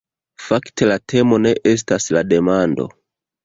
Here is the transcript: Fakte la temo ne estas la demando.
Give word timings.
Fakte 0.45 0.87
la 0.93 0.95
temo 1.13 1.39
ne 1.45 1.53
estas 1.75 2.11
la 2.19 2.27
demando. 2.35 2.91